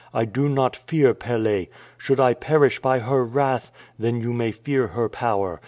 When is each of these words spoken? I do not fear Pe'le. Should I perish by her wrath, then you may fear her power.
I 0.15 0.25
do 0.25 0.49
not 0.49 0.75
fear 0.75 1.13
Pe'le. 1.13 1.67
Should 1.95 2.19
I 2.19 2.33
perish 2.33 2.79
by 2.79 2.97
her 2.97 3.23
wrath, 3.23 3.71
then 3.99 4.19
you 4.19 4.33
may 4.33 4.51
fear 4.51 4.87
her 4.87 5.09
power. 5.09 5.59